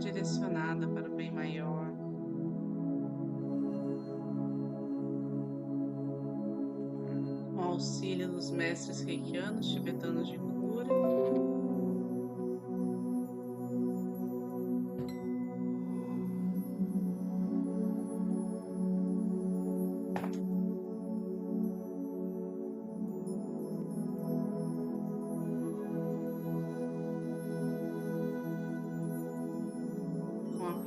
[0.00, 1.86] direcionada para o bem maior.
[7.54, 10.38] Com auxílio dos mestres reikianos tibetanos de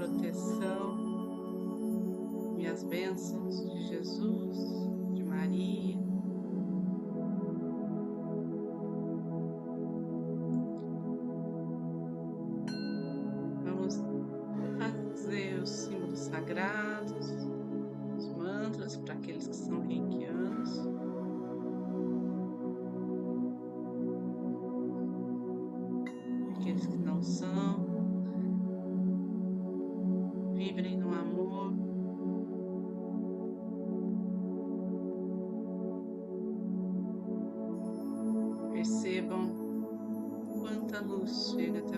[0.04, 0.98] proteção
[2.58, 4.58] e as bênçãos de Jesus,
[5.14, 5.93] de Maria.
[30.64, 31.74] Vibrem no amor.
[38.72, 39.54] Percebam
[40.62, 41.98] quanta luz chega até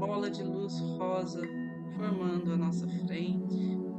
[0.00, 1.42] bola de luz rosa
[1.94, 3.89] formando a nossa frente.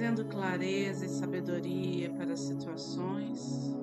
[0.00, 3.76] Trazendo clareza e sabedoria para as situações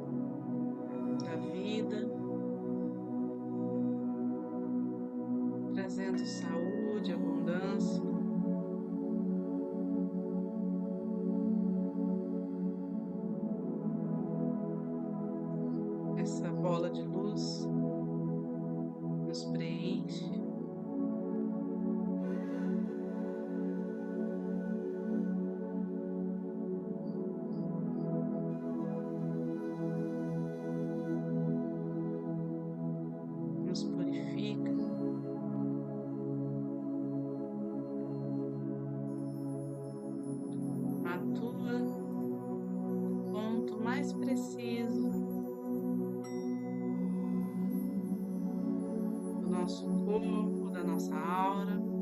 [50.98, 51.97] nossa aura.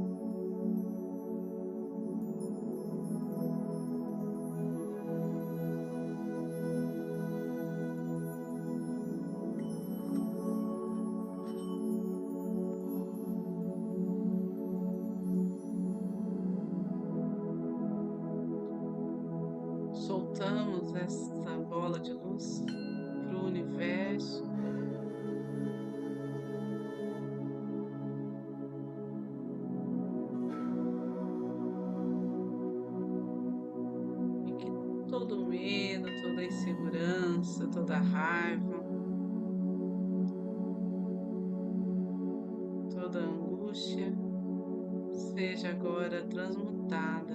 [35.19, 38.83] todo medo, toda insegurança, toda raiva,
[42.93, 44.13] toda angústia
[45.13, 47.34] seja agora transmutada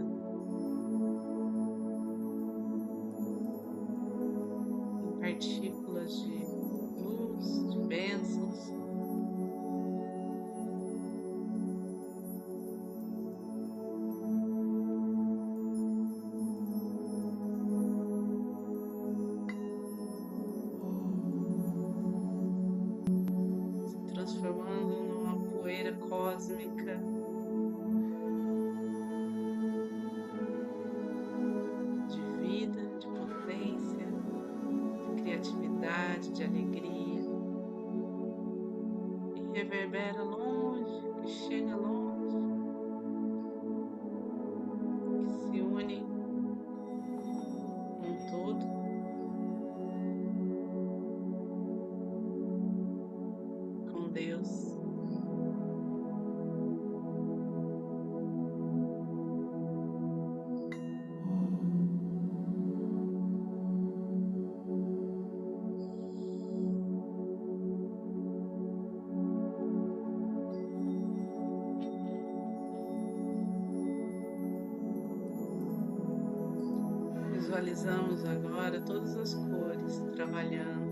[80.20, 80.89] trabalhando.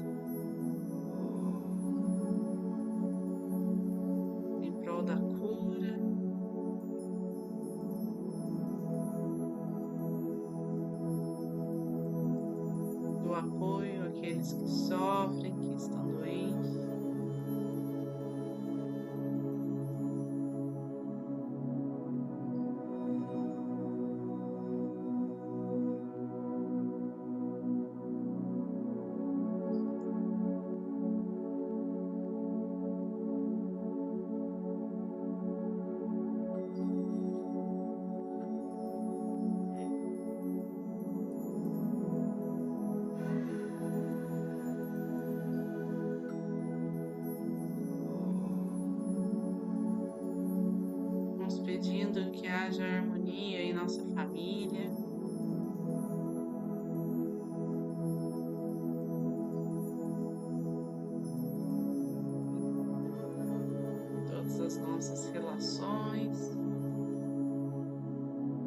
[64.69, 66.55] das nossas relações,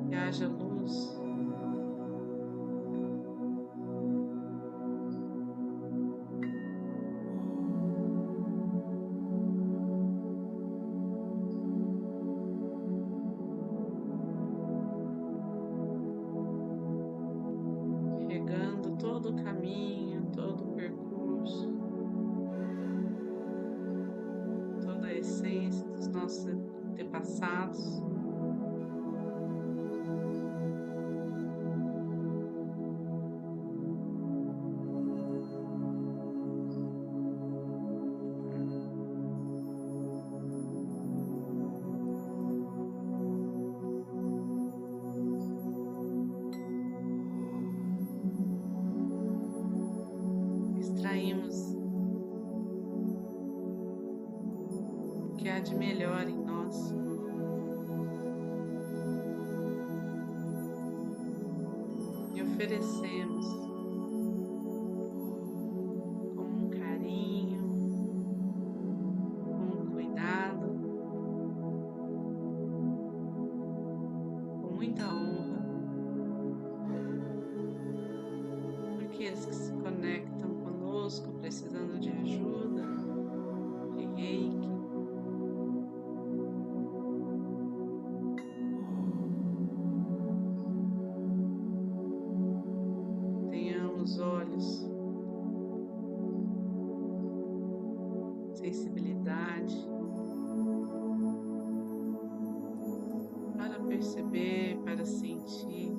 [0.10, 1.21] que haja luz.
[27.13, 28.11] antepassados
[62.35, 63.71] e oferecemos.
[94.01, 94.89] os olhos,
[98.55, 99.75] sensibilidade,
[103.58, 105.96] para perceber, para sentir.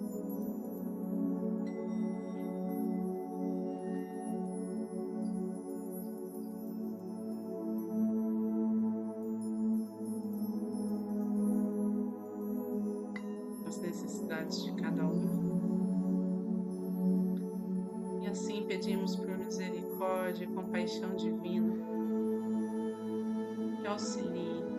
[18.33, 21.75] assim pedimos por misericórdia e compaixão divina.
[23.81, 24.72] Que auxilie.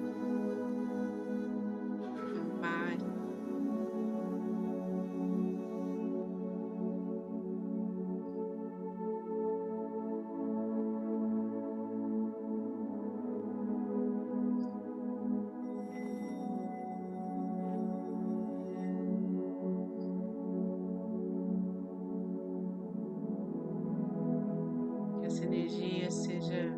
[25.54, 26.74] energia seja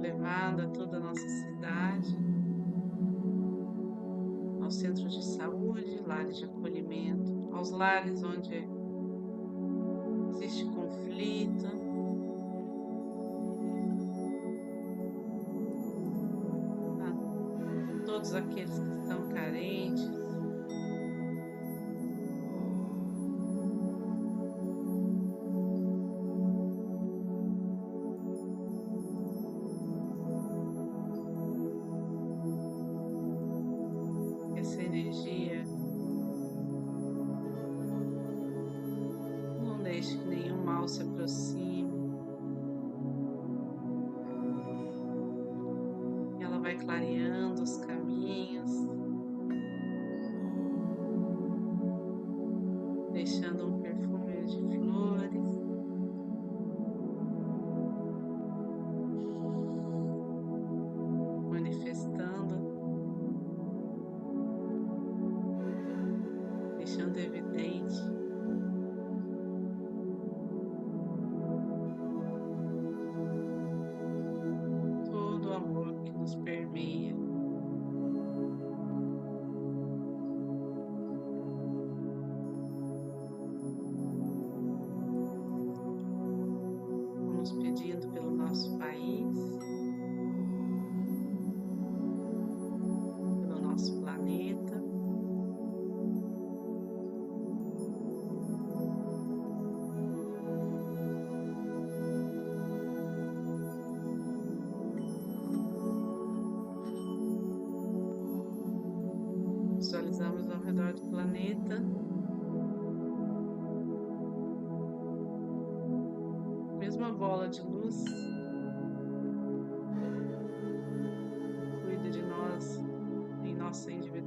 [0.00, 2.16] levada a toda a nossa cidade,
[4.62, 8.66] aos centros de saúde, lares de acolhimento, aos lares onde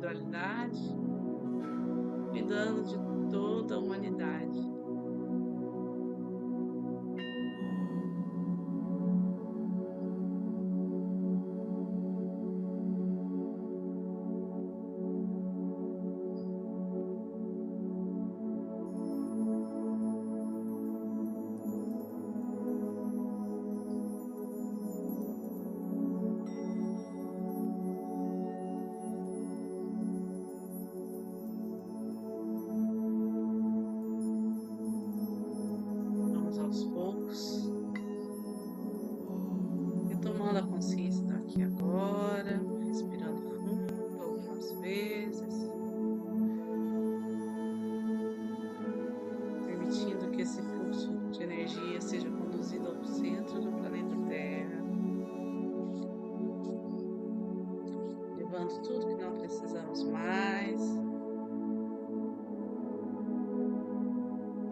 [0.04, 0.80] individualidade,
[2.30, 4.60] cuidando de toda a humanidade.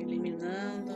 [0.01, 0.93] eliminando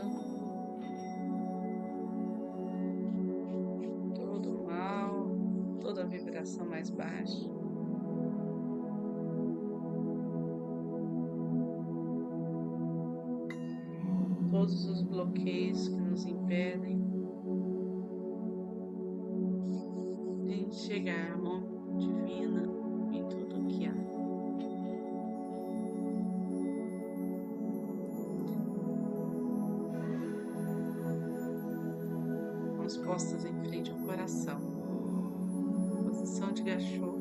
[4.16, 5.28] todo o mal,
[5.80, 7.50] toda a vibração mais baixa.
[14.50, 17.15] Todos os bloqueios que nos impedem
[32.86, 34.60] mãos postas em frente ao coração.
[36.08, 37.15] Posição de cachorro.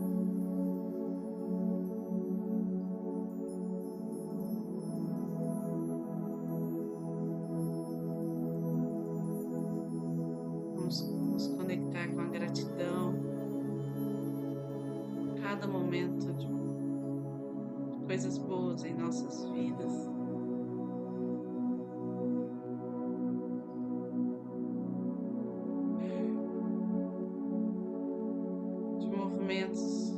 [29.54, 30.12] movimentos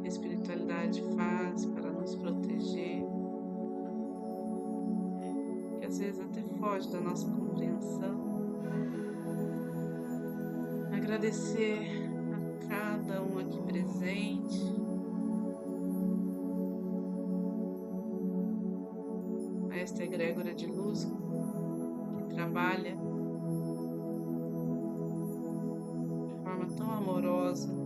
[0.00, 3.04] que a espiritualidade faz para nos proteger,
[5.80, 8.26] que às vezes até foge da nossa compreensão.
[10.92, 14.76] Agradecer a cada um aqui presente.
[19.70, 21.04] a Esta egrégora de luz
[22.18, 22.96] que trabalha
[26.28, 27.85] de forma tão amorosa